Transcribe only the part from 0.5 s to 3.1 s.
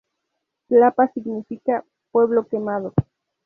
Tlapa significa: pueblo quemado.